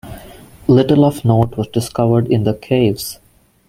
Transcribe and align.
Little 0.67 1.05
of 1.05 1.23
note 1.23 1.55
was 1.57 1.67
discovered 1.67 2.25
in 2.27 2.43
the 2.43 2.55
caves. 2.55 3.19